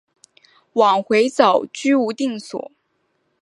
[0.73, 2.71] 往回走居无定所